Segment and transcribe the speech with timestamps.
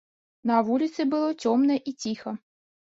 [0.51, 2.39] На вуліцы было цёмна і ціха.